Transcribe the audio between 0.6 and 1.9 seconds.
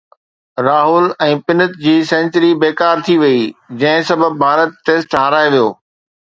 Rahul ۽ Pant